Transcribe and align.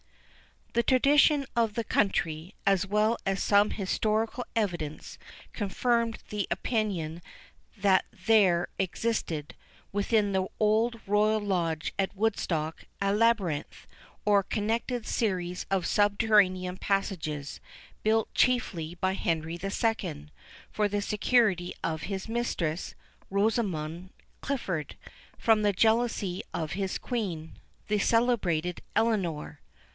The 0.73 0.81
tradition 0.81 1.45
of 1.55 1.73
the 1.73 1.83
country, 1.83 2.55
as 2.65 2.87
well 2.87 3.17
as 3.25 3.43
some 3.43 3.71
historical 3.71 4.45
evidence, 4.55 5.19
confirmed 5.53 6.23
the 6.29 6.47
opinion 6.49 7.21
that 7.77 8.05
there 8.25 8.69
existed, 8.79 9.53
within 9.91 10.31
the 10.31 10.47
old 10.59 11.01
Royal 11.05 11.41
Lodge 11.41 11.93
at 11.99 12.15
Woodstock, 12.15 12.85
a 12.99 13.13
labyrinth, 13.13 13.85
or 14.25 14.41
connected 14.43 15.05
series 15.05 15.65
of 15.69 15.85
subterranean 15.85 16.77
passages, 16.77 17.59
built 18.01 18.33
chiefly 18.33 18.95
by 18.95 19.13
Henry 19.13 19.59
II., 19.63 20.27
for 20.71 20.87
the 20.87 21.01
security 21.01 21.73
of 21.83 22.03
his 22.03 22.27
mistress, 22.29 22.95
Rosamond 23.29 24.09
Clifford, 24.39 24.95
from 25.37 25.61
the 25.61 25.73
jealousy 25.73 26.41
of 26.55 26.71
his 26.71 26.97
Queen, 26.97 27.59
the 27.87 27.99
celebrated 27.99 28.81
Eleanor. 28.95 29.59